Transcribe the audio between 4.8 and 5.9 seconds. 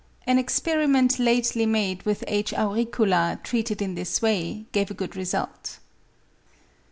a good result.